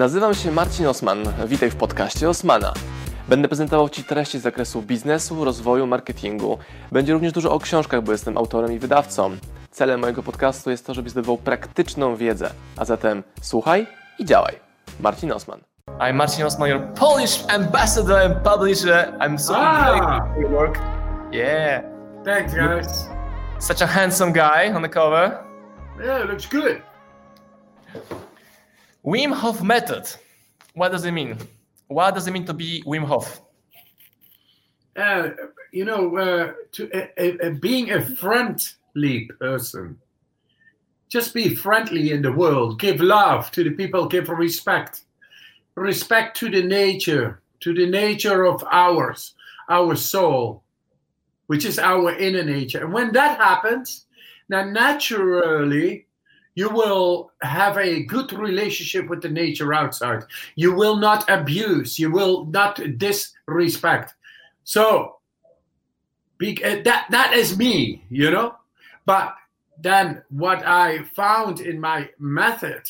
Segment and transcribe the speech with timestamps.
[0.00, 1.18] Nazywam się Marcin Osman.
[1.46, 2.72] Witaj w podcaście Osmana.
[3.28, 6.58] Będę prezentował Ci treści z zakresu biznesu, rozwoju, marketingu.
[6.92, 9.36] Będzie również dużo o książkach, bo jestem autorem i wydawcą.
[9.70, 12.50] Celem mojego podcastu jest to, żebyś zdobywał praktyczną wiedzę.
[12.76, 13.86] A zatem słuchaj
[14.18, 14.54] i działaj.
[15.00, 15.60] Marcin Osman.
[15.98, 19.14] I'm Marcin Osman, your Polish ambassador and publisher.
[19.20, 20.20] I'm so ah.
[20.34, 20.78] for your work.
[21.32, 21.82] Yeah.
[22.24, 23.08] Thanks, guys.
[23.58, 25.44] Such a handsome guy on the cover.
[26.04, 26.82] Yeah, it looks good.
[29.04, 30.10] Wim Hof method.
[30.74, 31.36] What does it mean?
[31.88, 33.40] What does it mean to be Wim Hof?
[34.96, 35.30] Uh,
[35.72, 39.98] you know, uh, to being a friendly person.
[41.08, 42.78] Just be friendly in the world.
[42.78, 44.06] Give love to the people.
[44.06, 45.02] Give respect.
[45.74, 49.34] Respect to the nature, to the nature of ours,
[49.68, 50.62] our soul,
[51.46, 52.84] which is our inner nature.
[52.84, 54.06] And when that happens,
[54.48, 56.06] now naturally
[56.60, 60.22] you will have a good relationship with the nature outside.
[60.56, 61.98] You will not abuse.
[61.98, 64.12] You will not disrespect.
[64.64, 65.16] So
[66.42, 68.56] uh, that that is me, you know.
[69.06, 69.34] But
[69.86, 72.82] then what I found in my method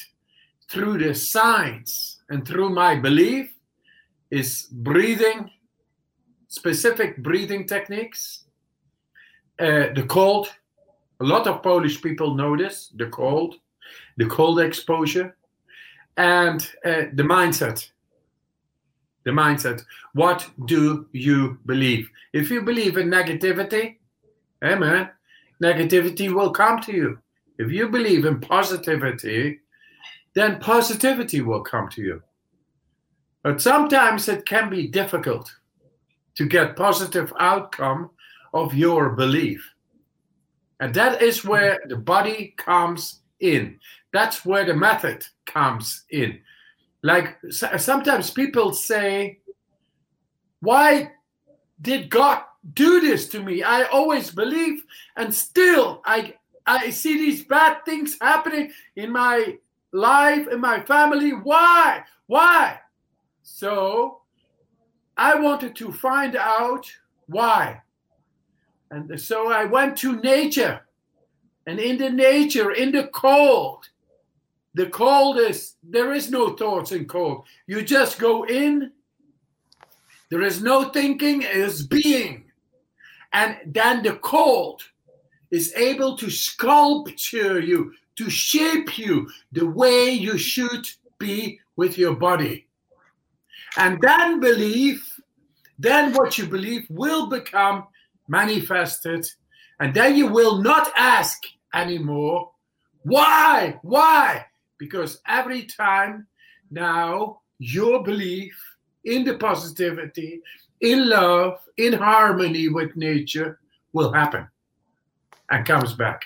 [0.68, 3.54] through the science and through my belief
[4.32, 5.48] is breathing,
[6.48, 8.44] specific breathing techniques,
[9.60, 10.48] uh, the cold,
[11.20, 13.54] a lot of Polish people know this the cold,
[14.16, 15.36] the cold exposure,
[16.16, 17.88] and uh, the mindset.
[19.24, 19.82] The mindset.
[20.14, 22.08] What do you believe?
[22.32, 23.96] If you believe in negativity,
[24.62, 25.06] hey
[25.62, 27.18] negativity will come to you.
[27.58, 29.60] If you believe in positivity,
[30.34, 32.22] then positivity will come to you.
[33.42, 35.54] But sometimes it can be difficult
[36.36, 38.10] to get positive outcome
[38.52, 39.66] of your belief.
[40.80, 43.78] And that is where the body comes in.
[44.12, 46.40] That's where the method comes in.
[47.02, 49.38] Like sometimes people say,
[50.60, 51.12] Why
[51.80, 52.42] did God
[52.74, 53.62] do this to me?
[53.62, 54.84] I always believe,
[55.16, 56.34] and still I
[56.66, 59.58] I see these bad things happening in my
[59.92, 61.30] life, in my family.
[61.30, 62.04] Why?
[62.26, 62.78] Why?
[63.42, 64.20] So
[65.16, 66.90] I wanted to find out
[67.26, 67.82] why.
[68.90, 70.80] And so I went to nature.
[71.70, 73.88] And in the nature, in the cold,
[74.74, 77.44] the cold is, there is no thoughts in cold.
[77.68, 78.90] You just go in,
[80.30, 82.46] there is no thinking, it is being.
[83.32, 84.82] And then the cold
[85.52, 92.16] is able to sculpture you, to shape you the way you should be with your
[92.16, 92.66] body.
[93.76, 95.20] And then belief,
[95.78, 97.86] then what you believe will become
[98.26, 99.24] manifested.
[99.78, 101.44] And then you will not ask
[101.74, 102.50] anymore,
[103.02, 103.78] why?
[103.82, 104.46] Why?
[104.78, 106.26] Because every time
[106.70, 108.54] now your belief
[109.04, 110.40] in the positivity,
[110.80, 113.58] in love, in harmony with nature
[113.92, 114.48] will happen
[115.50, 116.24] and comes back.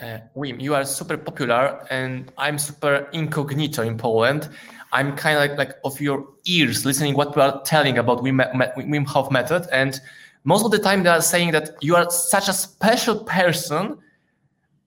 [0.00, 4.50] Uh, Wim, you are super popular, and I'm super incognito in Poland.
[4.92, 8.40] I'm kind of like, like of your ears, listening what we are telling about Wim,
[8.76, 9.98] Wim Hof method, and
[10.44, 13.98] most of the time they are saying that you are such a special person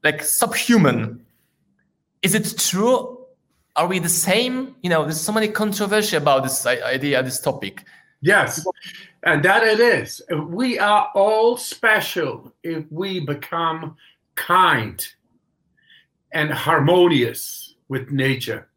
[0.04, 1.26] like subhuman.
[2.22, 3.18] Is it true?
[3.76, 4.76] Are we the same?
[4.82, 7.84] You know there's so many controversy about this idea this topic.
[8.22, 8.66] Yes
[9.24, 10.22] and that it is.
[10.32, 13.98] We are all special if we become
[14.36, 15.06] kind
[16.32, 18.70] and harmonious with nature.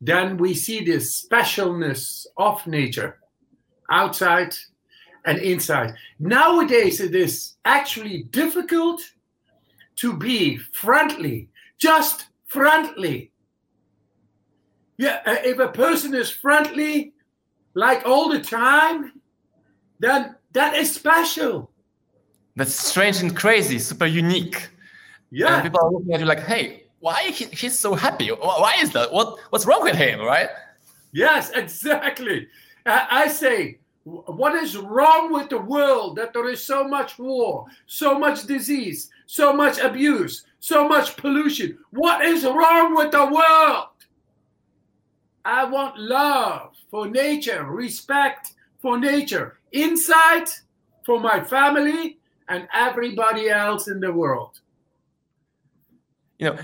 [0.00, 3.18] Then we see this specialness of nature
[3.90, 4.54] outside
[5.26, 5.94] and inside.
[6.18, 9.02] Nowadays, it is actually difficult
[10.00, 13.32] to be friendly, just friendly.
[14.96, 17.12] Yeah, uh, if a person is friendly,
[17.74, 19.12] like all the time,
[19.98, 21.70] then that is special.
[22.56, 24.68] That's strange and crazy, super unique.
[25.30, 25.54] Yeah.
[25.54, 28.28] And people are looking at you like, hey, why he, he's so happy?
[28.28, 29.12] Why is that?
[29.12, 30.48] What what's wrong with him, right?
[31.12, 32.48] Yes, exactly.
[32.86, 37.66] I, I say what is wrong with the world that there is so much war,
[37.86, 41.78] so much disease, so much abuse, so much pollution?
[41.90, 43.86] What is wrong with the world?
[45.44, 50.48] I want love for nature, respect for nature, insight
[51.06, 52.18] for my family
[52.48, 54.58] and everybody else in the world.
[56.40, 56.58] You know,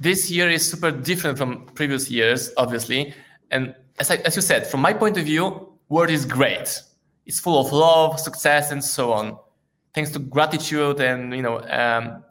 [0.00, 3.12] this year is super different from previous years, obviously.
[3.50, 6.80] And as, I, as you said, from my point of view, world is great.
[7.26, 9.38] It's full of love, success, and so on.
[9.94, 12.22] Thanks to gratitude and you know um,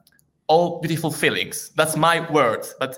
[0.48, 1.72] all beautiful feelings.
[1.76, 2.66] That's my word.
[2.80, 2.98] But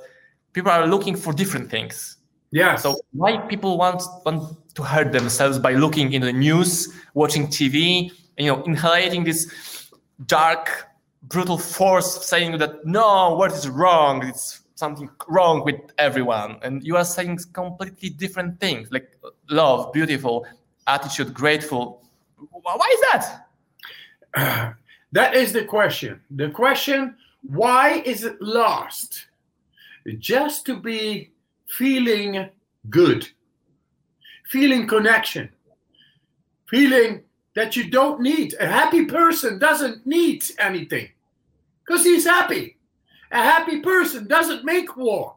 [0.54, 2.18] people are looking for different things.
[2.52, 2.76] Yeah.
[2.76, 8.12] So why people want want to hurt themselves by looking in the news, watching TV,
[8.38, 9.92] you know, inhaling this
[10.26, 10.88] dark,
[11.24, 14.26] brutal force, saying that no, what is wrong?
[14.26, 19.18] It's something wrong with everyone, and you are saying completely different things, like
[19.50, 20.46] love, beautiful,
[20.88, 22.04] attitude, grateful.
[22.38, 23.49] Why is that?
[25.12, 26.22] That is the question.
[26.30, 29.26] The question: Why is it lost?
[30.20, 31.31] Just to be
[31.68, 32.50] feeling
[32.90, 33.28] good,
[34.46, 35.50] feeling connection,
[36.68, 37.24] feeling
[37.56, 38.56] that you don't need.
[38.60, 41.10] A happy person doesn't need anything
[41.86, 42.78] because he's happy.
[43.31, 45.36] A happy person doesn't make war.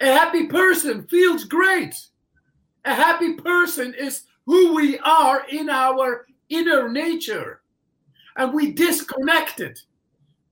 [0.00, 1.94] A happy person feels great.
[2.84, 7.60] A happy person is who we are in our inner nature.
[8.36, 9.80] And we disconnect it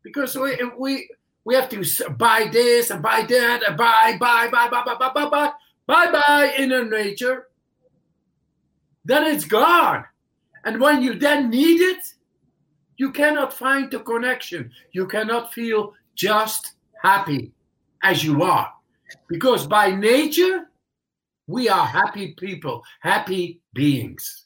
[0.02, 1.08] because we, we,
[1.44, 5.10] we have to buy this and buy that and buy, buy, buy, buy, buy, buy,
[5.12, 5.52] buy, buy,
[5.86, 7.48] buy, buy inner nature.
[9.04, 10.04] Then it's gone.
[10.64, 12.04] And when you then need it,
[12.96, 14.70] you cannot find the connection.
[14.92, 17.52] You cannot feel just happy
[18.02, 18.72] as you are.
[19.28, 20.68] Because by nature,
[21.48, 24.44] we are happy people, happy beings.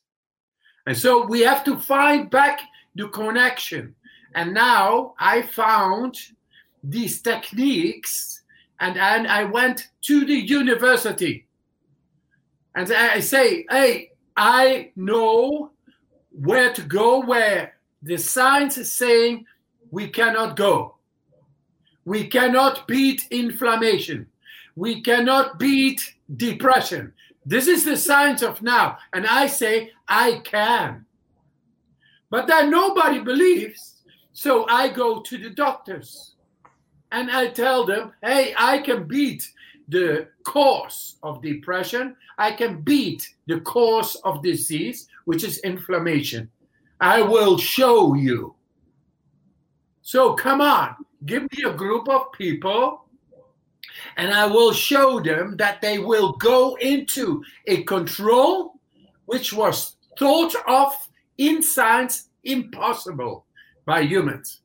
[0.86, 2.60] And so we have to find back
[2.96, 3.94] the connection.
[4.34, 6.16] And now I found
[6.82, 8.42] these techniques
[8.80, 11.46] and, and I went to the university.
[12.74, 15.70] And I say, hey, I know
[16.30, 19.46] where to go where the science is saying
[19.90, 20.96] we cannot go.
[22.04, 24.26] We cannot beat inflammation.
[24.76, 27.14] We cannot beat depression.
[27.46, 28.98] This is the science of now.
[29.14, 31.05] And I say, I can.
[32.30, 34.02] But that nobody believes.
[34.32, 36.34] So I go to the doctors
[37.12, 39.50] and I tell them, hey, I can beat
[39.88, 42.16] the cause of depression.
[42.38, 46.50] I can beat the cause of disease, which is inflammation.
[47.00, 48.54] I will show you.
[50.02, 53.06] So come on, give me a group of people
[54.16, 58.74] and I will show them that they will go into a control
[59.26, 60.94] which was thought of
[61.38, 63.46] in science impossible
[63.84, 64.60] by humans.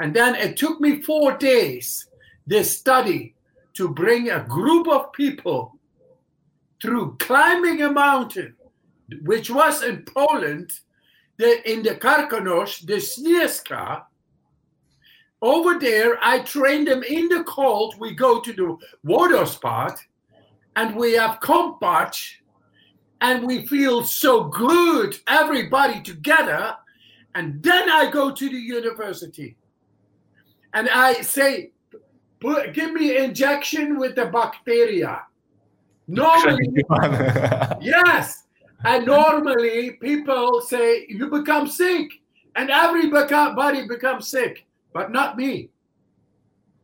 [0.00, 2.06] And then it took me four days,
[2.46, 3.34] this study,
[3.74, 5.78] to bring a group of people
[6.80, 8.54] through climbing a mountain,
[9.22, 10.70] which was in Poland,
[11.38, 14.02] the, in the Karkonosh, the Śnieżka.
[15.42, 17.96] Over there, I train them in the cold.
[17.98, 19.98] We go to the water spot
[20.76, 22.36] and we have kompach
[23.24, 26.76] and we feel so good, everybody together.
[27.34, 29.56] And then I go to the university
[30.74, 31.70] and I say,
[32.74, 35.22] give me injection with the bacteria.
[36.06, 36.68] Normally,
[37.80, 38.44] yes.
[38.84, 42.10] And normally people say you become sick,
[42.56, 45.70] and everybody becomes sick, but not me.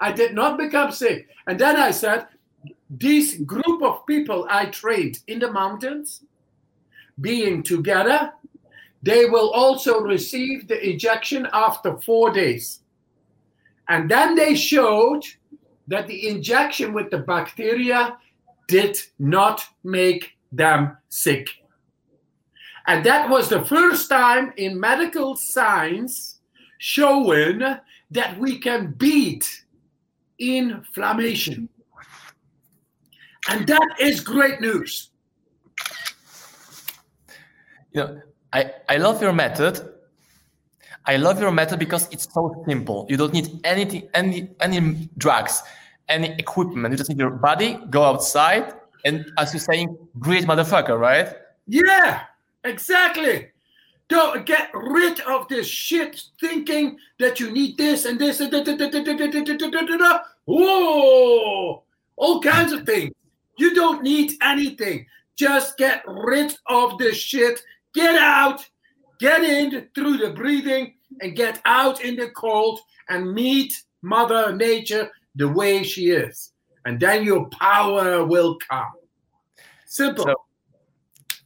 [0.01, 1.29] I did not become sick.
[1.47, 2.29] And then I said,
[2.89, 6.25] this group of people I trained in the mountains,
[7.21, 8.33] being together,
[9.03, 12.81] they will also receive the injection after four days.
[13.89, 15.25] And then they showed
[15.89, 18.17] that the injection with the bacteria
[18.69, 21.49] did not make them sick.
[22.87, 26.41] And that was the first time in medical science
[26.79, 27.61] showing
[28.11, 29.65] that we can beat
[30.39, 31.69] inflammation.
[33.49, 35.10] And that is great news.
[37.93, 39.81] You know, I, I love your method.
[41.07, 43.07] I love your method because it's so simple.
[43.09, 45.63] You don't need anything, any any drugs
[46.11, 46.93] any equipment.
[46.93, 51.33] You just need your body, go outside, and as you're saying, great motherfucker, right?
[51.67, 52.23] Yeah,
[52.65, 53.49] exactly.
[54.09, 58.53] Don't get rid of this shit thinking that you need this and this and
[60.47, 61.83] Whoa,
[62.17, 63.13] all kinds of things.
[63.57, 65.07] You don't need anything.
[65.37, 67.63] Just get rid of this shit.
[67.95, 68.65] Get out,
[69.19, 75.11] get in through the breathing, and get out in the cold and meet Mother Nature
[75.35, 76.53] the way she is,
[76.85, 78.93] and then your power will come.
[79.87, 80.25] Simple.
[80.25, 80.35] So,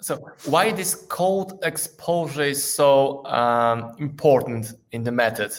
[0.00, 5.52] so why this cold exposure is so um, important in the method?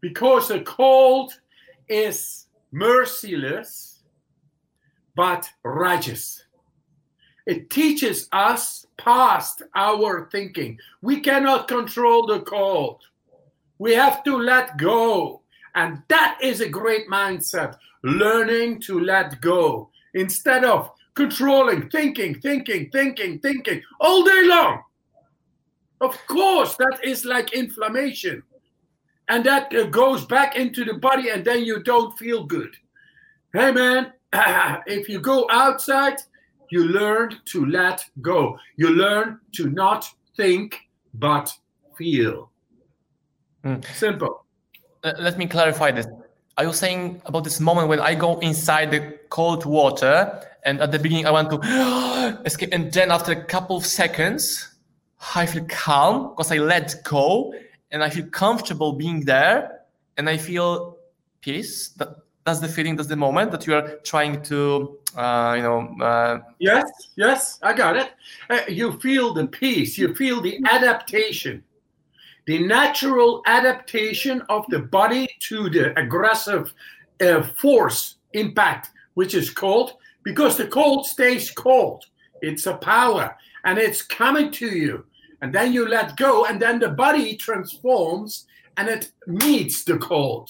[0.00, 1.32] Because the cold
[1.88, 3.96] is merciless
[5.16, 6.44] but righteous.
[7.46, 10.78] It teaches us past our thinking.
[11.00, 13.02] We cannot control the cold.
[13.78, 15.42] We have to let go.
[15.74, 22.90] And that is a great mindset, learning to let go instead of controlling, thinking, thinking,
[22.90, 24.82] thinking, thinking all day long.
[26.00, 28.42] Of course, that is like inflammation.
[29.28, 32.74] And that uh, goes back into the body, and then you don't feel good.
[33.52, 34.12] Hey, man,
[34.86, 36.18] if you go outside,
[36.70, 38.58] you learn to let go.
[38.76, 40.06] You learn to not
[40.36, 40.76] think,
[41.14, 41.52] but
[41.96, 42.50] feel.
[43.64, 43.84] Mm.
[43.94, 44.44] Simple.
[45.02, 46.06] Uh, let me clarify this.
[46.58, 50.90] Are you saying about this moment when I go inside the cold water and at
[50.90, 54.74] the beginning I want to escape, and then after a couple of seconds,
[55.34, 57.54] I feel calm because I let go
[57.90, 59.80] and I feel comfortable being there
[60.16, 60.98] and I feel
[61.40, 61.88] peace.
[61.98, 62.08] That,
[62.46, 65.96] that's the feeling, that's the moment that you are trying to, uh, you know.
[66.00, 68.12] Uh, yes, yes, I got it.
[68.48, 71.64] Uh, you feel the peace, you feel the adaptation,
[72.46, 76.72] the natural adaptation of the body to the aggressive
[77.20, 82.04] uh, force impact, which is cold, because the cold stays cold.
[82.42, 85.04] It's a power and it's coming to you
[85.42, 90.48] and then you let go, and then the body transforms and it meets the cold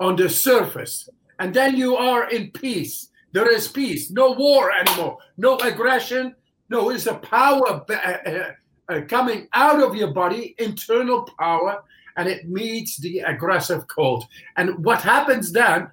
[0.00, 1.08] on the surface.
[1.38, 3.08] And then you are in peace.
[3.32, 6.34] There is peace, no war anymore, no aggression.
[6.70, 8.52] No, it's a power uh, uh,
[8.88, 11.82] uh, coming out of your body, internal power,
[12.16, 14.24] and it meets the aggressive cold.
[14.56, 15.88] And what happens then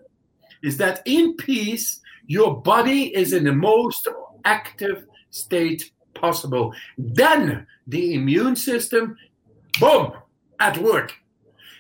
[0.64, 4.08] is that in peace, your body is in the most
[4.44, 6.74] active state possible.
[6.98, 9.18] Then the immune system,
[9.80, 10.14] boom,
[10.60, 11.14] at work.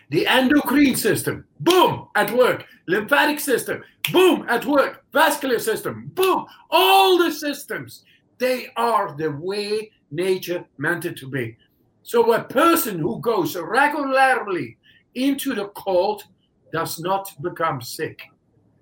[0.10, 2.66] The endocrine system, boom, at work.
[2.88, 5.04] Lymphatic system, boom, at work.
[5.12, 6.46] Vascular system, boom.
[6.70, 8.04] All the systems,
[8.38, 11.58] they are the way nature meant it to be.
[12.04, 14.78] So a person who goes regularly
[15.16, 16.24] into the cold
[16.72, 18.22] does not become sick.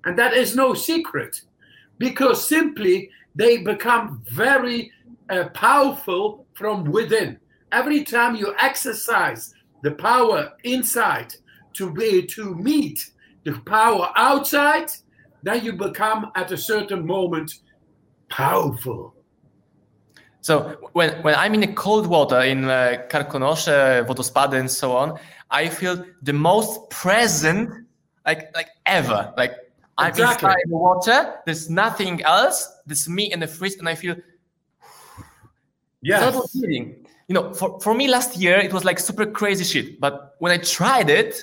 [0.06, 1.42] And that is no secret
[1.98, 4.92] because simply they become very
[5.30, 7.40] uh, powerful from within.
[7.72, 9.53] Every time you exercise
[9.84, 11.36] the power inside
[11.74, 13.12] to be to meet
[13.44, 14.90] the power outside,
[15.44, 17.60] then you become at a certain moment
[18.30, 19.14] powerful.
[20.42, 25.20] So when, when I'm in the cold water in uh, Karkonosze, Wodospady and so on,
[25.52, 27.70] I feel the most present
[28.26, 29.34] like like ever.
[29.38, 29.54] Like
[29.98, 30.48] I'm exactly.
[30.50, 31.36] inside the water.
[31.46, 32.68] There's nothing else.
[32.86, 34.16] There's me and the freeze, and I feel
[36.02, 36.32] yeah.
[37.28, 40.00] You know, for, for me last year, it was like super crazy shit.
[40.00, 41.42] But when I tried it,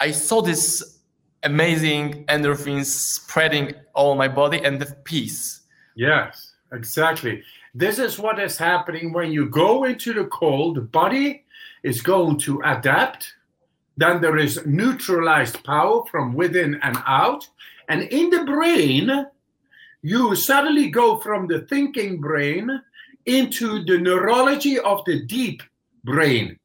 [0.00, 1.00] I saw this
[1.42, 5.62] amazing endorphins spreading all my body and the peace.
[5.94, 7.42] Yes, exactly.
[7.74, 11.44] This is what is happening when you go into the cold, the body
[11.82, 13.34] is going to adapt.
[13.96, 17.48] Then there is neutralized power from within and out.
[17.88, 19.26] And in the brain,
[20.02, 22.82] you suddenly go from the thinking brain
[23.26, 25.62] into the neurology of the deep
[26.04, 26.58] brain,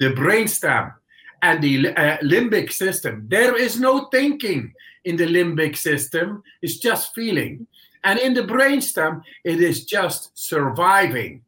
[0.00, 0.94] the brainstem,
[1.42, 3.26] and the uh, limbic system.
[3.28, 4.72] There is no thinking
[5.04, 7.66] in the limbic system, it's just feeling.
[8.02, 11.42] And in the brainstem, it is just surviving,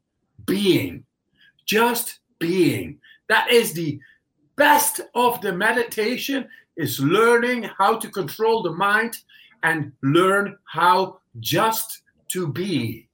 [0.47, 1.05] being,
[1.67, 2.99] just being.
[3.29, 3.99] That is the
[4.57, 9.17] best of the meditation is learning how to control the mind
[9.63, 13.08] and learn how just to be.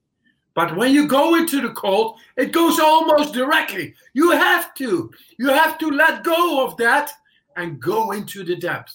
[0.54, 3.94] But when you go into the cold, it goes almost directly.
[4.12, 5.10] You have to.
[5.38, 7.10] You have to let go of that
[7.56, 8.94] and go into the depth.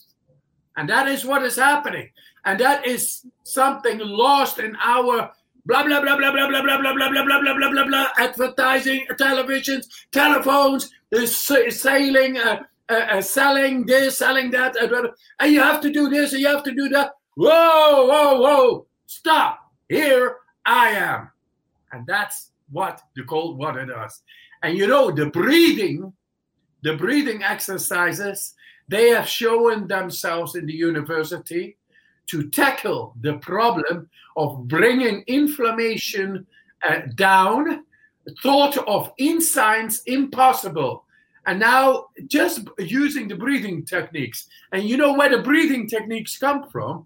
[0.78, 2.10] And that is what is happening.
[2.46, 5.32] And that is something lost in our
[5.66, 8.08] blah blah blah blah blah blah blah blah blah blah blah blah blah blah blah
[8.18, 10.90] advertising, televisions, telephones,
[11.70, 14.76] sailing, uh, uh, uh, selling this, selling that,
[15.40, 17.12] and you have to do this, and you have to do that.
[17.36, 18.88] Whoa, whoa, whoa!
[19.06, 19.60] Stop!
[19.88, 21.30] Here I am.
[21.92, 24.22] And that's what the cold water does.
[24.64, 26.14] And you know, the breathing,
[26.82, 28.54] the breathing exercises,
[28.88, 31.78] they have shown themselves in the university
[32.28, 36.46] to tackle the problem of bringing inflammation
[36.88, 37.86] uh, down,
[38.44, 41.06] thought of in science impossible.
[41.46, 44.48] And now just using the breathing techniques.
[44.72, 47.06] And you know where the breathing techniques come from?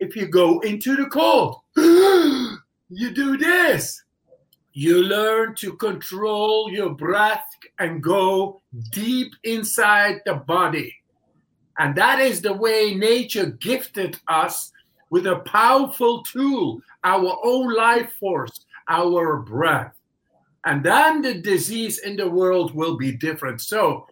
[0.00, 4.02] If you go into the cold, you do this
[4.76, 7.46] you learn to control your breath
[7.78, 10.94] and go deep inside the body.
[11.78, 14.70] And that is the way nature gifted us
[15.08, 19.94] with a powerful tool, our own life force, our breath.
[20.66, 23.62] And then the disease in the world will be different.
[23.62, 24.06] So,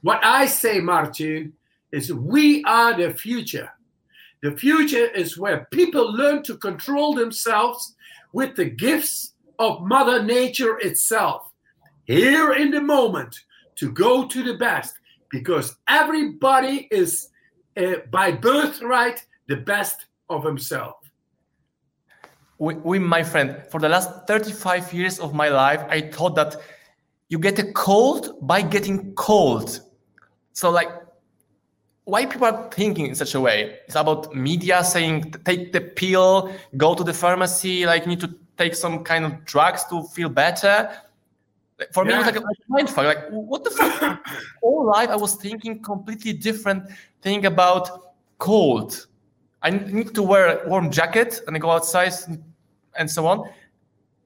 [0.00, 1.52] what I say, Martin,
[1.92, 3.70] is we are the future.
[4.42, 7.94] The future is where people learn to control themselves
[8.32, 11.52] with the gifts of Mother Nature itself.
[12.04, 13.38] Here in the moment
[13.76, 14.94] to go to the best
[15.30, 17.28] because everybody is
[17.76, 20.96] uh, by birthright the best of himself.
[22.58, 26.56] We, we, my friend, for the last 35 years of my life, I thought that
[27.28, 29.80] you get a cold by getting cold.
[30.52, 30.90] So, like,
[32.04, 33.78] why people are thinking in such a way?
[33.86, 38.34] It's about media saying take the pill, go to the pharmacy, like you need to
[38.60, 40.90] take some kind of drugs to feel better.
[41.94, 43.06] For me, it was like a mind fuck.
[43.06, 44.20] Like, what the fuck?
[44.62, 46.82] All life, I was thinking completely different
[47.22, 47.84] thing about
[48.38, 49.06] cold.
[49.62, 52.12] I need to wear a warm jacket and I go outside
[52.98, 53.48] and so on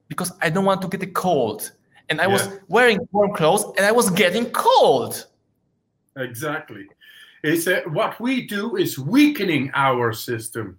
[0.09, 1.71] because I don't want to get a cold.
[2.09, 2.33] And I yeah.
[2.33, 5.27] was wearing warm clothes and I was getting cold.
[6.17, 6.87] Exactly.
[7.41, 10.77] It's what we do is weakening our system.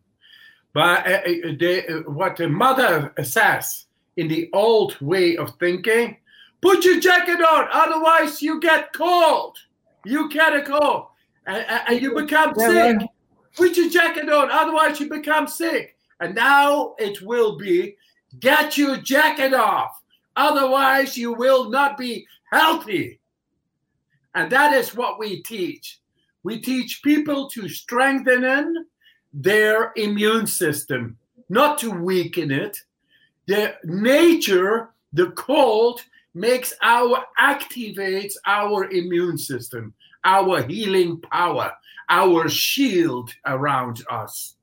[0.77, 1.23] But uh, uh,
[1.59, 3.87] the, uh, what the mother says
[4.19, 6.19] in the old way of thinking,
[6.61, 9.57] put your jacket on, otherwise you get cold.
[10.05, 11.07] You get a cold
[11.47, 12.99] and, and you become sick.
[13.57, 15.97] Put your jacket on, otherwise you become sick.
[16.21, 17.97] And now it will be
[18.39, 19.99] get your jacket off,
[20.37, 23.19] otherwise you will not be healthy.
[24.35, 26.03] And that is what we teach.
[26.43, 28.45] We teach people to strengthen
[29.33, 31.17] their immune system,
[31.49, 32.79] not to weaken it.
[33.47, 36.01] The nature, the cold,
[36.35, 41.73] makes our activates our immune system, our healing power,
[42.11, 44.57] our shield around us.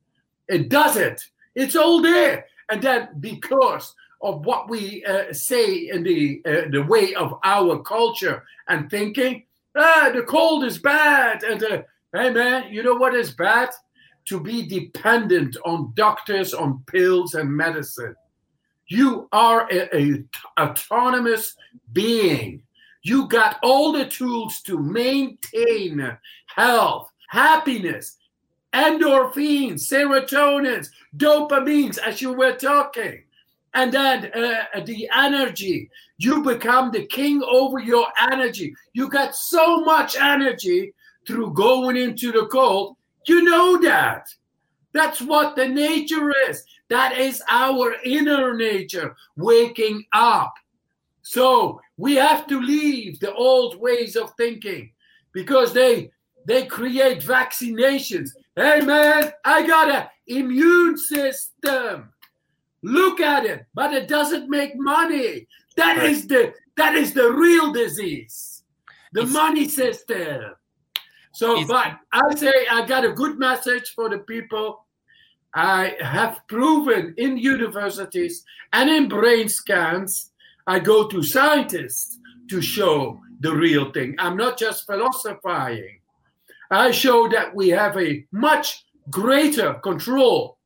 [0.47, 1.23] It does it.
[1.55, 2.45] It's all there.
[2.69, 7.79] And then because of what we uh, say in the uh, the way of our
[7.81, 9.43] culture and thinking,
[9.75, 11.43] ah, the cold is bad.
[11.43, 11.81] And uh,
[12.13, 13.69] hey, man, you know what is bad?
[14.25, 18.15] To be dependent on doctors, on pills and medicine.
[18.87, 20.23] You are a, a
[20.59, 21.55] autonomous
[21.91, 22.63] being.
[23.01, 28.17] You got all the tools to maintain health, happiness,
[28.73, 33.23] endorphins, serotonins, dopamines, as you were talking.
[33.73, 35.89] And then uh, the energy.
[36.17, 38.73] You become the king over your energy.
[38.93, 40.93] You got so much energy
[41.27, 42.95] through going into the cold.
[43.27, 44.27] You know that.
[44.93, 46.63] That's what the nature is.
[46.89, 50.53] That is our inner nature waking up.
[51.23, 54.91] So we have to leave the old ways of thinking
[55.33, 56.11] because they
[56.45, 58.29] they create vaccinations.
[58.55, 62.09] Hey man, I got an immune system.
[62.83, 65.47] Look at it, but it doesn't make money.
[65.77, 66.09] That right.
[66.09, 68.63] is the that is the real disease.
[69.13, 70.55] The it's, money system.
[71.33, 74.85] So, but I say I got a good message for the people.
[75.55, 80.31] I have proven in universities and in brain scans.
[80.67, 82.19] I go to scientists
[82.49, 84.15] to show the real thing.
[84.19, 85.99] I'm not just philosophizing.
[86.71, 90.57] I show that we have a much greater control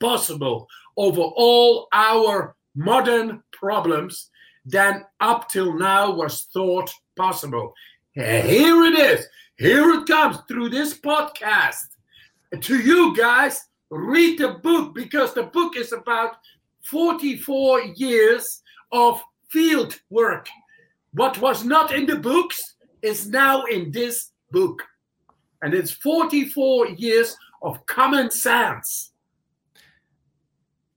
[0.00, 4.30] possible over all our modern problems
[4.64, 7.74] than up till now was thought possible.
[8.12, 9.26] Here it is.
[9.60, 11.98] Here it comes through this podcast.
[12.58, 16.36] To you guys, read the book because the book is about
[16.84, 20.48] 44 years of field work.
[21.12, 24.82] What was not in the books is now in this book.
[25.60, 29.12] And it's 44 years of common sense.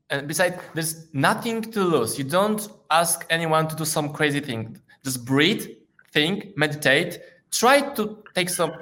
[0.09, 2.17] And besides, there's nothing to lose.
[2.17, 4.79] You don't ask anyone to do some crazy thing.
[5.03, 5.67] Just breathe,
[6.13, 7.19] think, meditate.
[7.53, 8.73] Try to take some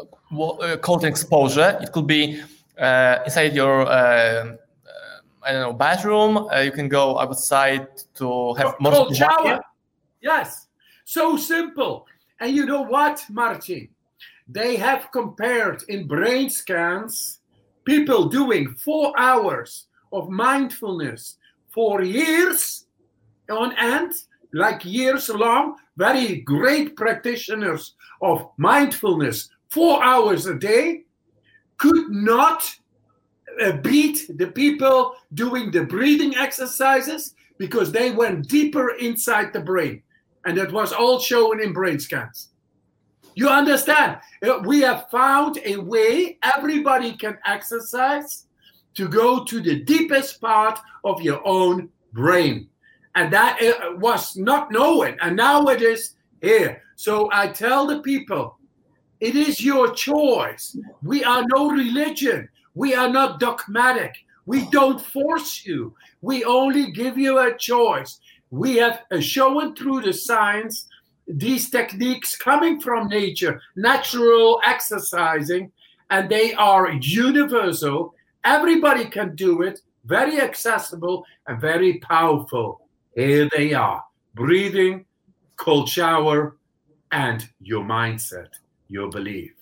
[0.00, 1.78] uh, cold exposure.
[1.80, 2.42] It could be
[2.78, 4.56] uh, inside your, uh, uh
[5.42, 6.36] I don't know, bathroom.
[6.36, 9.60] Uh, you can go outside to have more cold shower.
[10.20, 10.68] Yes,
[11.04, 12.06] so simple.
[12.40, 13.88] And you know what, Martin?
[14.48, 17.40] They have compared in brain scans
[17.84, 21.36] people doing four hours of mindfulness
[21.70, 22.86] for years
[23.50, 24.12] on end,
[24.52, 31.02] like years long, very great practitioners of mindfulness, four hours a day,
[31.78, 32.74] could not
[33.60, 40.02] uh, beat the people doing the breathing exercises because they went deeper inside the brain.
[40.44, 42.48] And that was all shown in brain scans.
[43.34, 44.18] You understand?
[44.44, 48.46] Uh, we have found a way everybody can exercise
[48.94, 52.68] to go to the deepest part of your own brain.
[53.14, 55.16] And that uh, was not known.
[55.20, 56.82] And now it is here.
[56.96, 58.58] So I tell the people
[59.20, 60.76] it is your choice.
[61.02, 62.48] We are no religion.
[62.74, 64.14] We are not dogmatic.
[64.46, 65.94] We don't force you.
[66.20, 68.18] We only give you a choice.
[68.50, 70.88] We have shown through the science
[71.26, 75.70] these techniques coming from nature, natural exercising,
[76.10, 78.14] and they are universal.
[78.44, 82.81] Everybody can do it, very accessible and very powerful.
[83.14, 84.02] Here they are
[84.34, 85.04] breathing,
[85.56, 86.56] cold shower,
[87.10, 88.48] and your mindset,
[88.88, 89.52] your belief.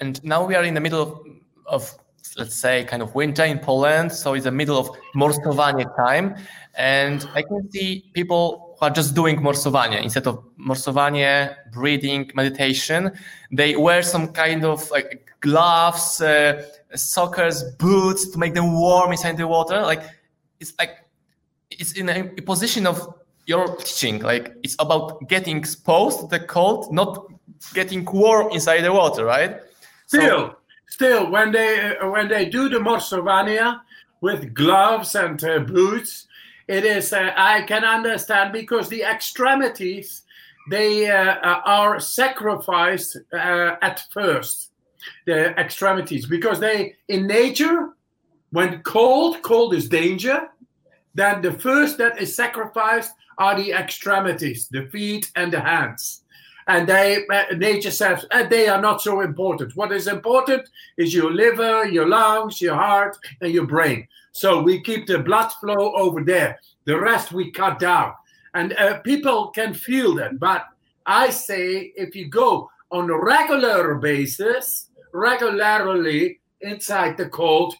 [0.00, 1.20] And now we are in the middle of,
[1.66, 1.94] of
[2.36, 4.12] let's say, kind of winter in Poland.
[4.12, 6.36] So it's the middle of morsowanie time.
[6.76, 13.10] And I can see people who are just doing morsowanie instead of morsowanie, breathing, meditation.
[13.50, 16.62] They wear some kind of like gloves, uh,
[17.78, 19.80] boots to make them warm inside the water.
[19.80, 20.02] Like
[20.60, 21.05] it's like
[21.70, 23.14] it's in a, position of
[23.46, 24.20] your teaching.
[24.20, 27.26] Like it's about getting exposed to the cold, not
[27.74, 29.60] getting warm inside the water, right?
[30.06, 30.56] Still, so,
[30.88, 33.80] still, when they uh, when they do the morsowania
[34.20, 36.26] with gloves and uh, boots,
[36.68, 40.22] it is uh, I can understand because the extremities
[40.68, 44.70] they uh, uh, are sacrificed uh, at first
[45.24, 47.90] the extremities because they in nature
[48.50, 50.48] when cold cold is danger
[51.16, 56.22] then the first that is sacrificed are the extremities the feet and the hands.
[56.68, 59.76] And they uh, nature says uh, they are not so important.
[59.76, 64.06] What is important is your liver your lungs your heart and your brain.
[64.32, 66.60] So we keep the blood flow over there.
[66.84, 68.12] The rest we cut down.
[68.54, 70.38] And uh, people can feel that.
[70.38, 70.66] But
[71.06, 77.74] i say if you go on a regular basis regularly inside the cold,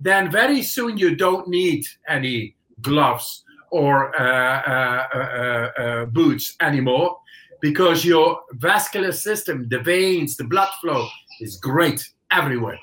[0.00, 7.18] then very soon you don't need any gloves or uh, uh, uh, uh, boots anymore
[7.60, 11.06] because your vascular system, the veins, the blood flow
[11.40, 12.78] is great everywhere.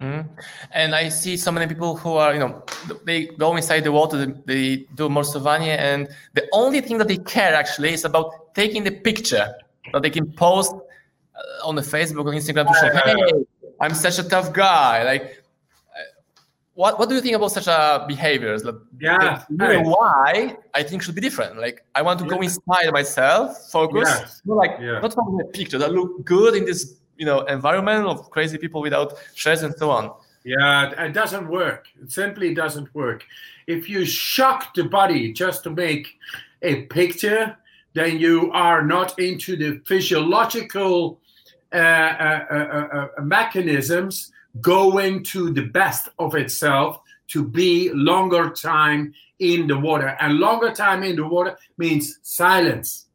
[0.00, 0.28] Mm-hmm.
[0.72, 2.62] And I see so many people who are, you know,
[3.04, 7.16] they go inside the water, they, they do morsowanie, and the only thing that they
[7.16, 9.52] care actually is about taking the picture
[9.92, 10.72] that they can post
[11.64, 13.44] on the Facebook or Instagram to show, hey,
[13.80, 15.02] I'm such a tough guy.
[15.02, 15.42] Like,
[16.78, 18.62] what what do you think about such a behaviors?
[18.64, 19.82] Like, yeah, hey.
[19.82, 21.58] why I think should be different.
[21.58, 22.34] Like, I want to yeah.
[22.34, 24.42] go inside myself, focus, yes.
[24.44, 25.00] not like yeah.
[25.00, 28.80] not from a picture that look good in this you know environment of crazy people
[28.80, 30.12] without stress and so on.
[30.44, 31.88] Yeah, it doesn't work.
[32.00, 33.24] It simply doesn't work.
[33.66, 36.06] If you shock the body just to make
[36.62, 37.56] a picture,
[37.94, 41.18] then you are not into the physiological
[41.72, 44.30] uh, uh, uh, mechanisms
[44.60, 50.16] going to the best of itself to be longer time in the water.
[50.20, 53.06] And longer time in the water means silence,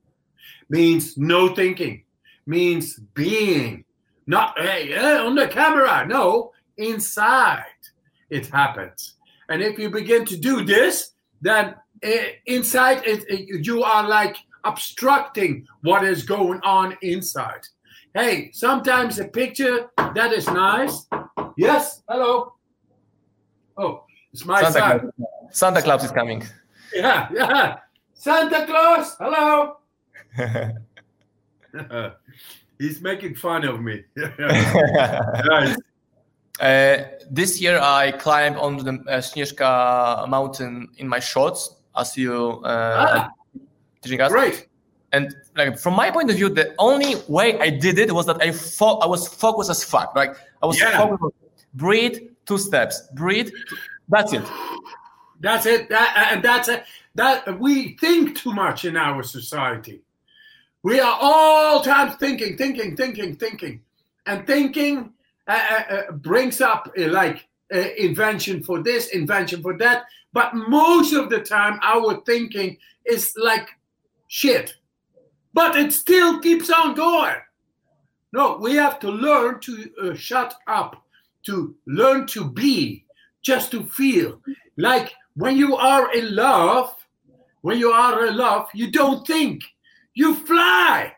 [0.70, 2.04] means no thinking,
[2.46, 3.86] means being.
[4.26, 6.06] Not hey, on the camera.
[6.08, 7.66] No, inside
[8.30, 9.16] it happens.
[9.50, 12.10] And if you begin to do this, then uh,
[12.46, 17.68] inside it, it, you are like obstructing what is going on inside.
[18.14, 21.08] Hey, sometimes a picture that is nice.
[21.58, 22.54] Yes, hello.
[23.78, 25.00] Oh, it's my Santa son.
[25.00, 25.12] Claus.
[25.52, 26.44] Santa Claus is coming.
[26.94, 27.78] Yeah, yeah.
[28.14, 29.78] Santa Claus, hello.
[32.80, 34.04] He's making fun of me.
[34.16, 35.78] nice.
[36.60, 36.98] Uh,
[37.32, 43.06] this year I climbed on the uh, Śnieżka mountain in my shorts, as you uh,
[43.08, 43.30] ah,
[44.02, 44.32] teaching us.
[44.32, 44.68] Great.
[45.12, 48.42] And like from my point of view, the only way I did it was that
[48.42, 50.16] I fo- I was focused as fuck.
[50.16, 50.98] Like I was yeah.
[50.98, 51.43] focused.
[51.74, 53.08] Breathe two steps.
[53.14, 53.52] Breathe.
[54.10, 54.44] That's it.
[55.40, 55.90] That's it.
[55.90, 56.84] That, and that's it.
[57.16, 60.02] That we think too much in our society.
[60.84, 63.82] We are all time thinking, thinking, thinking, thinking,
[64.26, 65.14] and thinking
[65.48, 70.06] uh, uh, uh brings up uh, like uh, invention for this, invention for that.
[70.34, 73.70] But most of the time, our thinking is like
[74.28, 74.76] shit
[75.54, 77.36] but it still keeps on going.
[78.34, 81.03] No, we have to learn to uh, shut up,
[81.46, 83.06] to learn to be,
[83.42, 84.42] just to feel.
[84.78, 86.96] Like when you are in love,
[87.62, 89.64] when you are in love, you don't think,
[90.14, 91.14] you fly.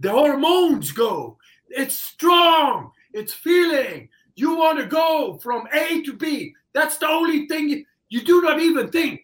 [0.00, 1.36] The hormones go.
[1.68, 4.08] It's strong, it's feeling.
[4.36, 6.54] You want to go from A to B.
[6.72, 9.20] That's the only thing you, you do not even think.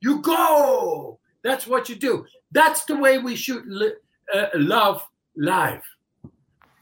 [0.00, 1.18] You go.
[1.42, 2.24] That's what you do.
[2.52, 3.94] That's the way we should li-
[4.32, 5.04] uh, love
[5.36, 5.82] life.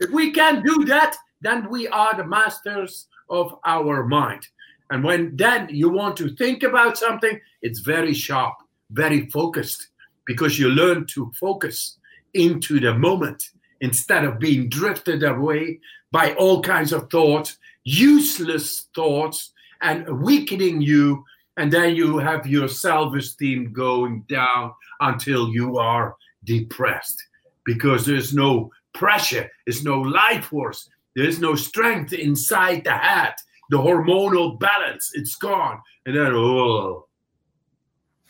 [0.01, 4.47] If we can do that, then we are the masters of our mind.
[4.91, 8.55] And when then you want to think about something, it's very sharp,
[8.91, 9.89] very focused,
[10.27, 11.99] because you learn to focus
[12.35, 13.43] into the moment
[13.81, 15.81] instead of being drifted away
[16.13, 21.25] by all kinds of thoughts useless thoughts and weakening you.
[21.57, 27.23] And then you have your self esteem going down until you are depressed
[27.65, 33.35] because there's no pressure, there's no life force, there's no strength inside the head.
[33.71, 35.81] The hormonal balance, it's gone.
[36.07, 37.07] And then, oh,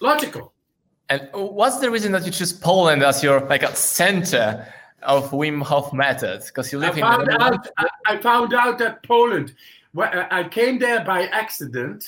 [0.01, 0.53] logical.
[1.09, 4.67] And what's the reason that you choose Poland as your like a center
[5.03, 6.43] of Wim Hof method?
[6.47, 7.01] Because you live I in.
[7.01, 7.69] Found out,
[8.07, 9.55] I found out that Poland.
[9.93, 12.05] Well, I came there by accident.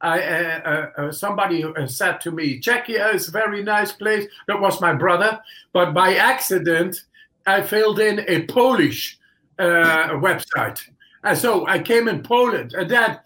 [0.00, 4.58] I, uh, uh, uh somebody said to me, "Czechia is a very nice place." That
[4.58, 5.40] was my brother,
[5.74, 7.04] but by accident,
[7.46, 9.19] I filled in a Polish
[9.60, 10.80] uh, website,
[11.24, 13.18] and so I came in Poland, and then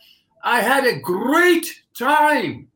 [0.43, 1.67] I had a great
[1.99, 2.69] time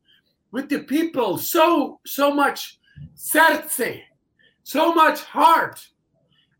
[0.51, 1.37] with the people.
[1.37, 2.79] So so much
[3.15, 4.01] serce,
[4.63, 5.87] so much heart,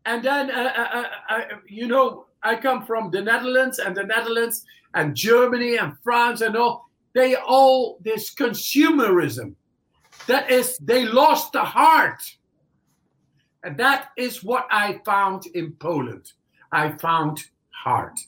[0.04, 5.14] and then uh, uh, you know I come from the Netherlands, and the Netherlands and
[5.14, 9.54] Germany and France and all they all this consumerism.
[10.26, 12.22] That is, they lost the heart.
[13.62, 16.32] And that is what I found in Poland.
[16.72, 18.18] I found heart.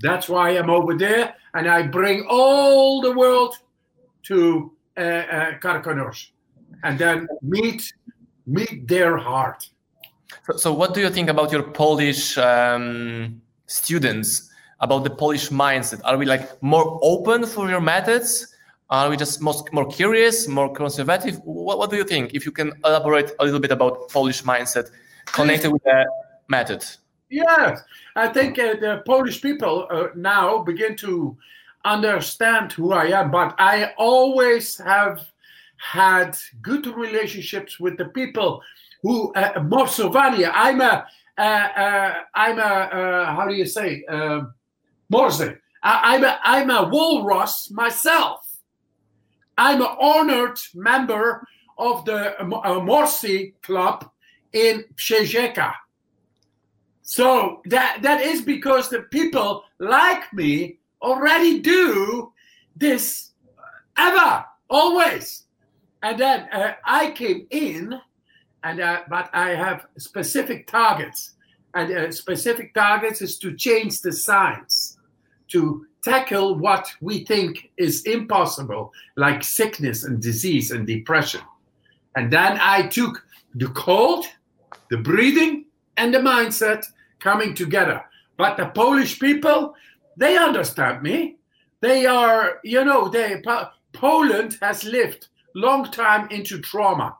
[0.00, 3.54] That's why I'm over there, and I bring all the world
[4.24, 6.12] to uh, uh,
[6.84, 7.92] and then meet
[8.46, 9.68] meet their heart.
[10.46, 14.44] So, so, what do you think about your Polish um, students?
[14.80, 16.00] About the Polish mindset?
[16.04, 18.54] Are we like more open for your methods?
[18.90, 21.40] Are we just most, more curious, more conservative?
[21.44, 22.32] What, what do you think?
[22.32, 24.90] If you can elaborate a little bit about Polish mindset
[25.26, 26.06] connected with the
[26.48, 26.84] method.
[27.30, 27.82] Yes,
[28.16, 31.36] I think uh, the Polish people uh, now begin to
[31.84, 35.26] understand who I am, but I always have
[35.76, 38.62] had good relationships with the people
[39.02, 40.50] who uh, Morsowania.
[40.54, 44.42] I'm a, uh, uh, I'm a, uh, how do you say, uh,
[45.10, 45.42] Morse.
[45.82, 48.44] I, am a, I'm a walrus myself.
[49.56, 51.46] I'm an honored member
[51.78, 54.10] of the uh, Morsi Club
[54.52, 55.72] in Przesieka.
[57.08, 62.34] So that that is because the people like me already do
[62.76, 63.30] this
[63.96, 65.44] ever, always.
[66.02, 67.98] And then uh, I came in,
[68.62, 71.32] and uh, but I have specific targets,
[71.72, 74.98] and uh, specific targets is to change the science,
[75.48, 81.40] to tackle what we think is impossible, like sickness and disease and depression.
[82.16, 84.26] And then I took the cold,
[84.90, 85.64] the breathing,
[85.96, 86.84] and the mindset
[87.20, 88.02] coming together.
[88.36, 89.74] But the Polish people,
[90.16, 91.36] they understand me.
[91.80, 93.42] They are, you know, they
[93.92, 97.16] Poland has lived long time into trauma.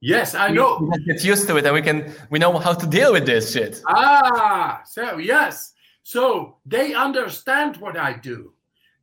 [0.00, 0.78] Yes, I know.
[0.80, 3.52] We get used to it, and we can we know how to deal with this
[3.52, 3.80] shit.
[3.86, 8.52] Ah, so yes, so they understand what I do.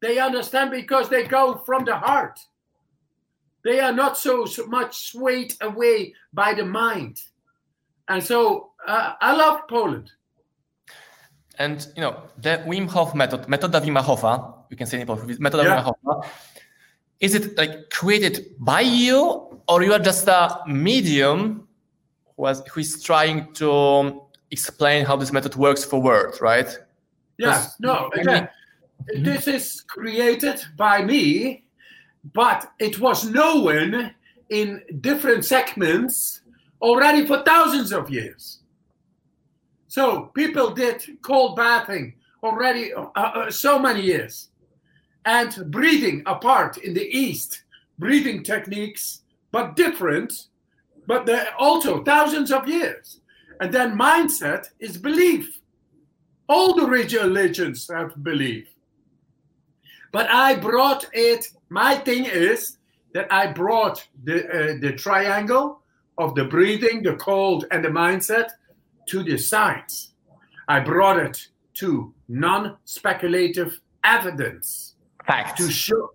[0.01, 2.39] They understand because they go from the heart.
[3.63, 7.21] They are not so, so much swayed away by the mind.
[8.09, 10.11] And so uh, I love Poland.
[11.59, 15.37] And you know the Wim Hof method, metoda Wima Hofa, you can say in Polish,
[15.37, 15.83] metoda yeah.
[15.83, 16.27] Wima Hofa.
[17.19, 21.67] Is it like created by you, or you are just a medium
[22.37, 26.79] who, has, who is trying to explain how this method works for world, right?
[27.37, 28.47] Yes, no, again,
[29.17, 31.65] this is created by me,
[32.33, 34.15] but it was known
[34.49, 36.38] in different segments
[36.81, 38.59] already for thousands of years.
[39.87, 42.13] So people did cold bathing
[42.43, 44.49] already uh, uh, so many years,
[45.25, 47.63] and breathing apart in the East,
[47.97, 50.47] breathing techniques, but different,
[51.07, 53.19] but they're also thousands of years.
[53.59, 55.59] And then mindset is belief.
[56.47, 58.67] All the religions have belief.
[60.11, 62.77] But I brought it, my thing is
[63.13, 65.78] that I brought the, uh, the triangle
[66.19, 68.49] of the breathing, the cold, and the mindset
[69.07, 70.11] to the science.
[70.67, 74.95] I brought it to non speculative evidence.
[75.25, 75.65] Facts.
[75.65, 76.11] To show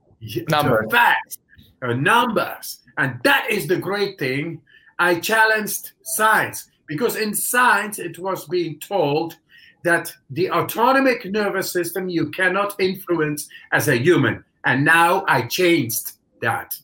[0.49, 0.87] numbers.
[0.91, 1.39] facts,
[1.83, 2.81] uh, numbers.
[2.99, 4.61] And that is the great thing.
[4.99, 9.37] I challenged science because in science it was being told
[9.83, 14.45] that the autonomic nervous system you cannot influence as a human.
[14.65, 16.75] And now I changed that.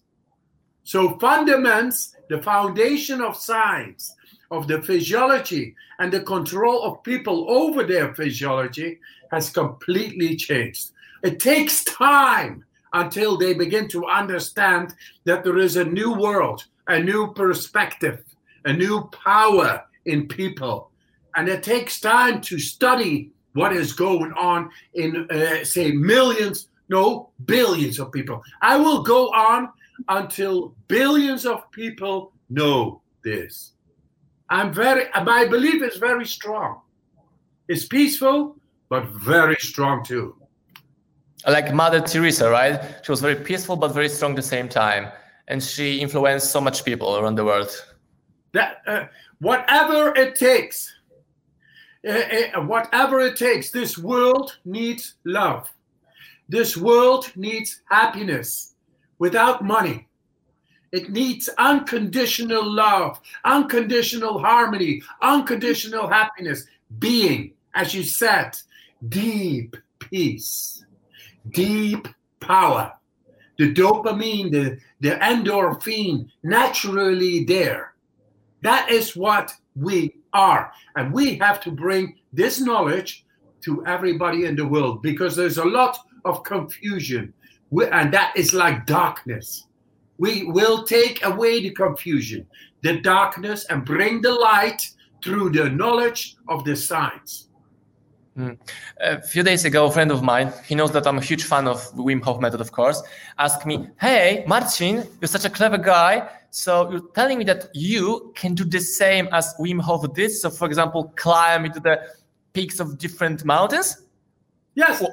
[0.85, 4.15] So, fundaments, the foundation of science,
[4.51, 8.99] of the physiology, and the control of people over their physiology
[9.31, 10.93] has completely changed.
[11.23, 12.65] It takes time
[12.95, 18.25] until they begin to understand that there is a new world, a new perspective,
[18.65, 20.91] a new power in people
[21.37, 27.31] and it takes time to study what is going on in, uh, say, millions, no,
[27.45, 28.43] billions of people.
[28.63, 29.71] I will go on
[30.09, 33.73] until billions of people know this.
[34.49, 36.81] I'm very, my belief is very strong.
[37.69, 38.57] It's peaceful,
[38.89, 40.37] but very strong too.
[41.47, 42.81] Like Mother Teresa, right?
[43.05, 45.11] She was very peaceful, but very strong at the same time.
[45.49, 47.71] And she influenced so much people around the world.
[48.53, 49.05] That, uh,
[49.39, 50.93] whatever it takes,
[52.07, 55.71] uh, uh, whatever it takes, this world needs love.
[56.49, 58.75] This world needs happiness
[59.21, 60.09] without money.
[60.91, 66.67] It needs unconditional love, unconditional harmony, unconditional happiness,
[66.99, 68.57] being, as you said,
[69.09, 70.85] deep peace,
[71.51, 72.09] deep
[72.41, 72.93] power.
[73.59, 77.95] The dopamine, the, the endorphin, naturally there.
[78.63, 80.73] That is what we are.
[80.97, 83.25] And we have to bring this knowledge
[83.63, 87.33] to everybody in the world because there's a lot of confusion.
[87.73, 89.67] And that is like darkness.
[90.19, 92.47] We will take away the confusion,
[92.83, 94.83] the darkness, and bring the light
[95.23, 97.49] through the knowledge of the science.
[98.37, 98.59] Mm.
[99.01, 101.67] A few days ago, a friend of mine, he knows that I'm a huge fan
[101.67, 103.03] of Wim Hof method, of course,
[103.39, 106.29] asked me, Hey, Martin, you're such a clever guy.
[106.51, 110.31] So you're telling me that you can do the same as Wim Hof did?
[110.31, 112.01] So, for example, climb into the
[112.53, 114.03] peaks of different mountains?
[114.75, 115.05] Yes.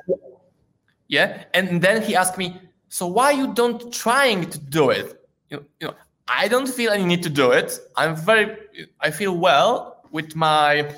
[1.07, 1.43] Yeah.
[1.53, 5.27] And then he asked me, So why you don't trying to do it?
[5.49, 5.93] You know, you know,
[6.27, 7.79] I don't feel any need to do it.
[7.95, 8.57] I'm very,
[8.99, 10.91] I feel well with my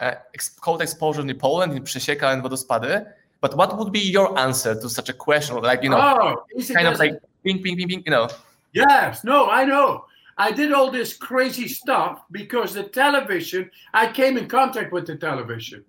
[0.00, 0.14] uh,
[0.60, 3.06] cold exposure in Poland, in Przesieka and Wodospady.
[3.40, 5.56] But what would be your answer to such a question?
[5.56, 8.28] Like, you know, oh, kind of like ping, ping, ping, ping, you know.
[8.72, 10.06] Yes, no, I know.
[10.36, 15.16] I did all this crazy stuff because the television, I came in contact with the
[15.16, 15.84] television.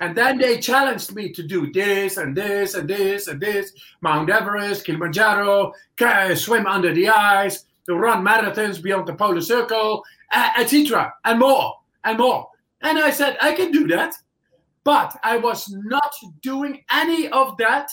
[0.00, 4.30] And then they challenged me to do this and this and this and this Mount
[4.30, 5.72] Everest, Kilimanjaro,
[6.34, 12.18] swim under the ice, to run marathons beyond the polar circle, etc., and more and
[12.18, 12.48] more.
[12.82, 14.14] And I said, I can do that.
[14.84, 17.90] But I was not doing any of that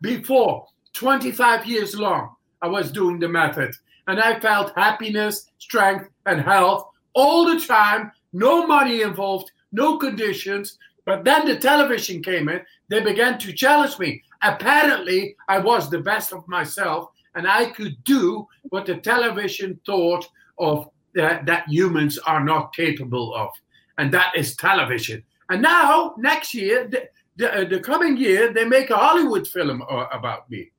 [0.00, 2.34] before 25 years long.
[2.62, 3.72] I was doing the method.
[4.06, 8.12] And I felt happiness, strength, and health all the time.
[8.32, 10.78] No money involved, no conditions.
[11.08, 12.60] But then the television came in.
[12.90, 14.22] They began to challenge me.
[14.42, 20.28] Apparently, I was the best of myself and I could do what the television thought
[20.58, 23.48] of uh, that humans are not capable of
[23.96, 25.22] and that is television.
[25.48, 29.80] And now, next year, the, the, uh, the coming year, they make a Hollywood film
[29.88, 30.72] uh, about me.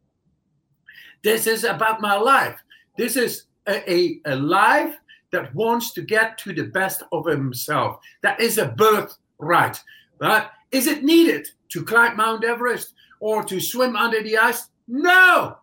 [1.23, 2.59] This is about my life.
[2.99, 4.95] This is a, a, a life
[5.31, 7.99] that wants to get to the best of himself.
[8.21, 9.81] That is a birthright.
[10.19, 14.69] But is it needed to climb Mount Everest or to swim under the ice?
[14.87, 15.57] No.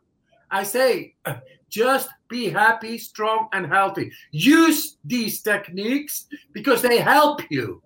[0.50, 1.14] I say,
[1.68, 4.10] just be happy, strong, and healthy.
[4.32, 7.82] Use these techniques because they help you,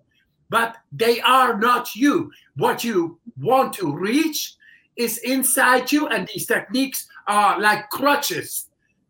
[0.49, 2.31] but they are not you.
[2.55, 4.55] What you want to reach
[4.95, 8.67] is inside you, and these techniques are like crutches.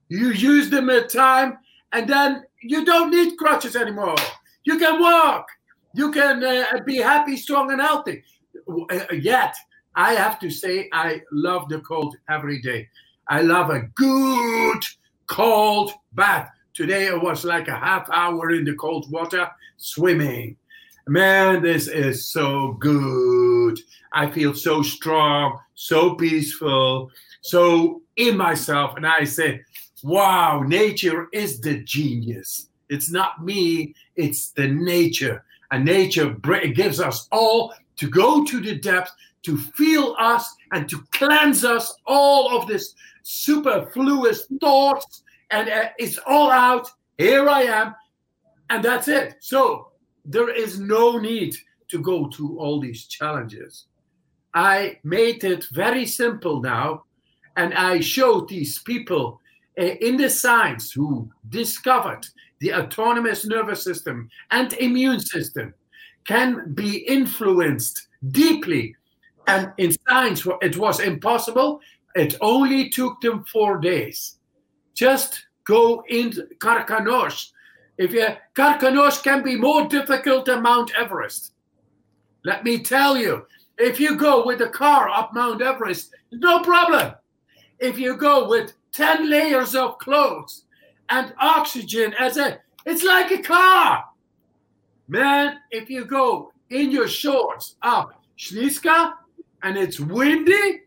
[0.10, 1.58] You use them at time,
[1.94, 4.16] and then you don't need crutches anymore.
[4.64, 5.48] You can walk.
[5.94, 8.24] You can uh, be happy, strong, and healthy.
[8.68, 9.56] Uh, yet,
[9.96, 12.88] I have to say, I love the cold every day.
[13.28, 14.84] I love a good
[15.28, 16.50] cold bath.
[16.74, 20.56] Today it was like a half hour in the cold water swimming.
[21.08, 23.80] Man, this is so good.
[24.14, 28.96] I feel so strong, so peaceful, so in myself.
[28.96, 29.62] And I say,
[30.04, 32.70] wow, nature is the genius.
[32.90, 35.44] It's not me, it's the nature.
[35.72, 36.36] And nature
[36.74, 39.12] gives us all to go to the depth,
[39.44, 46.20] to feel us, and to cleanse us all of this superfluous thoughts, and uh, it's
[46.26, 46.90] all out.
[47.18, 47.96] Here I am,
[48.70, 49.36] and that's it.
[49.40, 49.92] So
[50.26, 51.56] there is no need
[51.90, 53.86] to go to all these challenges.
[54.54, 57.04] I made it very simple now,
[57.56, 59.40] and I showed these people
[59.80, 62.26] uh, in the science who discovered
[62.62, 65.74] the autonomous nervous system and immune system
[66.26, 68.96] can be influenced deeply.
[69.48, 71.82] And in science, it was impossible
[72.16, 74.38] it only took them four days.
[74.94, 77.52] Just go into Karkonosze.
[77.98, 81.54] If you Karkonosze can be more difficult than Mount Everest.
[82.44, 83.46] Let me tell you,
[83.78, 87.14] if you go with a car up Mount Everest, no problem.
[87.80, 90.66] If you go with 10 layers of clothes
[91.12, 94.06] and oxygen as a it's like a car.
[95.08, 99.14] Man, if you go in your shorts ah, up, Śnieżka
[99.62, 100.82] and it's windy,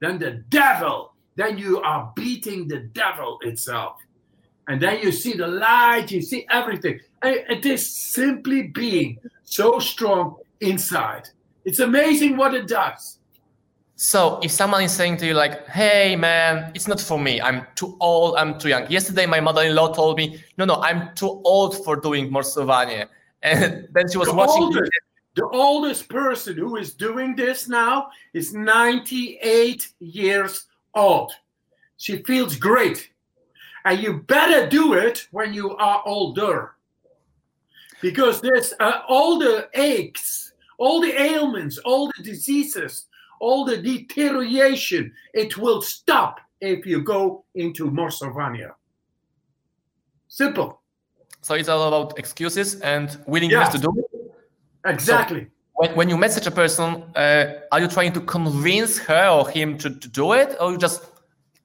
[0.00, 3.96] then the devil, then you are beating the devil itself.
[4.66, 6.98] And then you see the light, you see everything.
[7.22, 11.28] It is simply being so strong inside.
[11.64, 13.18] It's amazing what it does.
[13.98, 17.40] So if someone is saying to you like, "Hey man, it's not for me.
[17.40, 18.36] I'm too old.
[18.36, 22.30] I'm too young." Yesterday, my mother-in-law told me, "No, no, I'm too old for doing
[22.30, 23.08] morsowanie."
[23.42, 24.64] And then she was the watching.
[24.64, 24.90] Oldest,
[25.34, 31.32] the oldest person who is doing this now is 98 years old.
[31.96, 33.10] She feels great,
[33.86, 36.72] and you better do it when you are older,
[38.02, 43.06] because there's uh, all the aches, all the ailments, all the diseases
[43.40, 48.72] all the deterioration, it will stop if you go into Morsowania.
[50.28, 50.80] Simple.
[51.42, 53.70] So it's all about excuses and willingness Yeah.
[53.70, 54.34] to do it.
[54.84, 55.46] Exactly.
[55.74, 59.48] When, when you met such a person, uh, are you trying to convince her or
[59.48, 61.04] him to, to do it, or you just,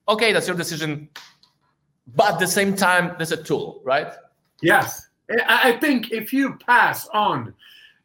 [0.07, 1.09] okay, that's your decision,
[2.15, 4.11] but at the same time, there's a tool, right?
[4.61, 5.07] yes.
[5.47, 7.53] I think if you pass on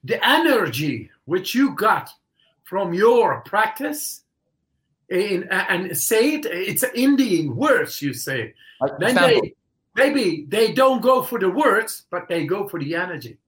[0.05, 2.09] the energy which you got
[2.67, 4.23] from your practice?
[5.09, 9.55] In, and say it, it's Indian words you say, Like, then example, they
[9.97, 13.39] maybe they don't go for the words but they go for the energy.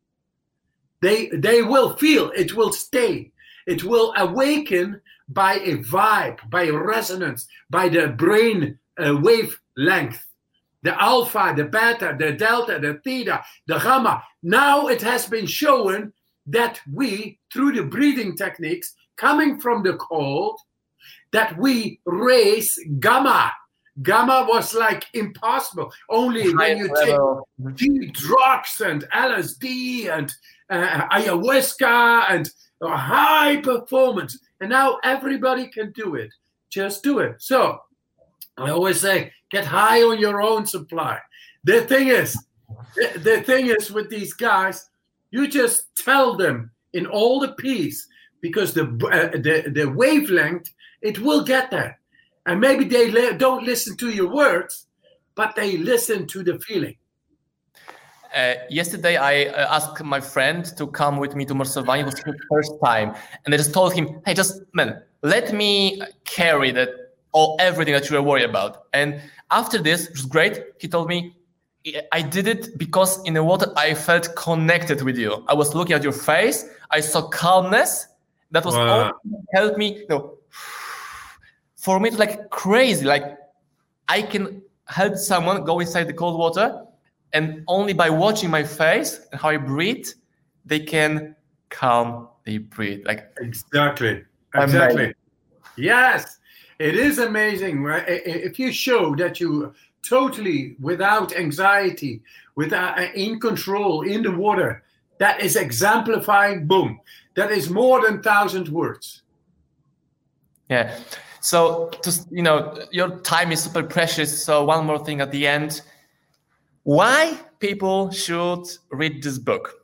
[1.00, 3.32] They they will feel it will stay.
[3.66, 10.24] It will awaken by a vibe by a resonance by the brain uh, wavelength.
[10.84, 14.22] The alpha the beta the delta the theta the gamma.
[14.44, 16.12] Now it has been shown
[16.46, 20.58] that we through the breathing techniques coming from the cold
[21.32, 23.52] that we raise gamma
[24.02, 27.48] gamma was like impossible only when you take level.
[27.74, 30.32] deep drugs and LSD and
[30.70, 32.50] uh, ayahuasca and
[32.80, 34.38] uh, high performance.
[34.60, 36.30] And now everybody can do it.
[36.70, 37.36] Just do it.
[37.38, 37.80] So
[38.56, 41.18] I always say, get high on your own supply.
[41.64, 42.36] The thing is,
[42.94, 44.90] the, the thing is with these guys,
[45.30, 48.06] you just tell them in all the peace
[48.40, 50.70] because the uh, the the wavelength
[51.02, 51.98] it will get there,
[52.46, 54.86] and maybe they li- don't listen to your words,
[55.34, 56.96] but they listen to the feeling.
[58.34, 62.00] Uh, yesterday, I uh, asked my friend to come with me to Morsowanie.
[62.00, 63.14] It was his first time,
[63.44, 66.90] and I just told him, "Hey, just man, let me carry that
[67.32, 69.20] all everything that you are worried about." And
[69.50, 71.34] after this, which was great, he told me,
[71.86, 75.44] "I- "I did it because in the water I felt connected with you.
[75.48, 76.66] I was looking at your face.
[76.90, 78.06] I saw calmness.
[78.50, 79.12] That was all Wow.
[79.24, 79.98] that helped me.
[79.98, 80.38] You know,
[81.76, 83.04] for me, it's like crazy.
[83.04, 83.36] Like
[84.08, 86.84] I can help someone go inside the cold water,
[87.32, 90.06] and only by watching my face and how I breathe,
[90.64, 91.36] they can
[91.68, 93.04] calm they breathe.
[93.06, 94.24] Like Exactly.
[94.54, 94.80] Amazing.
[94.80, 95.14] Exactly.
[95.76, 96.38] Yes,
[96.78, 97.82] it is amazing.
[97.82, 98.04] right?
[98.08, 99.74] If you show that you
[100.08, 102.22] totally without anxiety,
[102.56, 104.82] without uh, in control in the water,
[105.18, 106.66] that is exemplifying.
[106.66, 107.00] Boom.
[107.34, 109.22] That is more than thousand words.
[110.68, 110.98] yeah.
[111.40, 114.44] So to you know, your time is super precious.
[114.44, 115.82] So one more thing at the end.
[116.82, 119.74] Why people should read this book?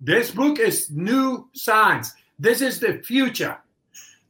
[0.00, 2.14] This book is new science.
[2.38, 3.58] This is the future.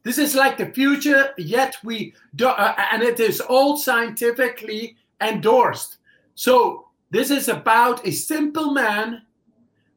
[0.02, 5.98] This is like the future, yet we do, uh, and it is all scientifically endorsed.
[6.34, 9.22] So this is about a simple man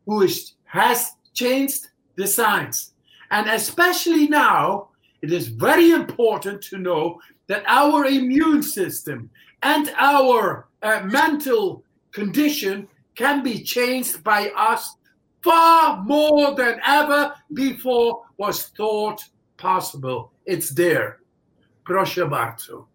[0.05, 2.93] who is, has changed the science,
[3.31, 4.89] and especially now,
[5.21, 9.29] it is very important to know that our immune system
[9.63, 14.95] and our uh, mental condition can be changed by us
[15.43, 19.23] far more than ever before was thought
[19.57, 20.31] possible.
[20.45, 21.19] It's there.
[21.85, 22.87] Proszę bardzo.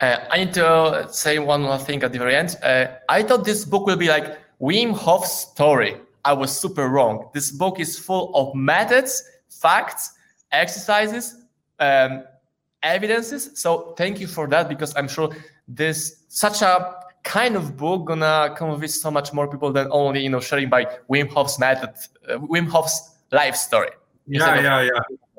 [0.00, 2.56] Uh, I need to say one more thing at the very end.
[2.62, 5.96] Uh, I thought this book will be like Wim Hof's story.
[6.24, 7.30] I was super wrong.
[7.32, 10.12] This book is full of methods, facts,
[10.52, 11.36] exercises,
[11.78, 12.24] um,
[12.82, 13.50] evidences.
[13.54, 15.30] So thank you for that because I'm sure
[15.66, 20.28] this such a kind of book gonna convince so much more people than only you
[20.30, 21.90] know sharing by Wim Hof's method,
[22.28, 23.90] uh, Wim Hof's life story.
[24.26, 24.88] Yeah, Instead of- yeah,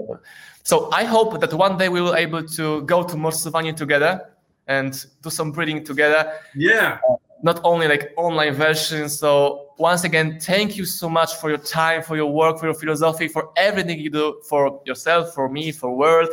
[0.08, 0.16] yeah.
[0.64, 4.30] so I hope that one day we will able to go to Morsowanie together
[4.68, 7.00] and do some breeding together, Yeah.
[7.44, 9.10] Not only like online version.
[9.10, 12.76] So once again, thank you so much for your time, for your work, for your
[12.76, 16.30] philosophy, for everything you do for yourself, for me, for world.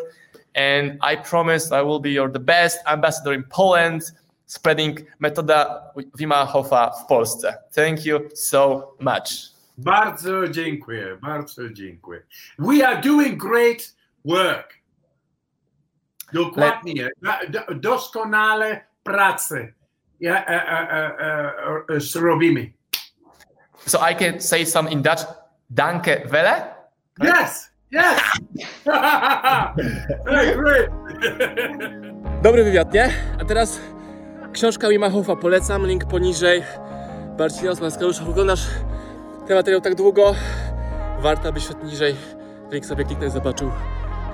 [0.55, 4.03] And I promise I will be your the best ambassador in Poland,
[4.47, 7.55] spreading metoda Wima Hofa w Polsce.
[7.73, 9.53] Thank you so much.
[9.79, 12.23] Bardzo dziękuję, bardzo dziękuję.
[12.59, 13.95] We are doing great
[14.25, 14.75] work.
[16.33, 17.11] Dokładnie,
[17.75, 19.73] doskonale pracę
[20.21, 22.73] ja, e, e, e, zrobimy.
[23.87, 25.25] So I can say some in Dutch.
[25.71, 26.75] Danke wele.
[27.23, 28.21] Yes, yes.
[30.31, 30.91] hey, great.
[32.43, 33.11] Dobry wywiad, nie?
[33.41, 33.81] A teraz
[34.53, 36.63] książka Wima Hofa polecam, link poniżej.
[37.39, 38.67] Marcin Maskalusza, oglądasz
[39.47, 40.35] ten materiał tak długo,
[41.19, 42.17] warto byś szedł niżej,
[42.71, 43.71] link sobie kliknąć, zobaczył,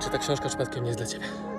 [0.00, 1.53] czy ta książka przypadkiem nie jest dla Ciebie.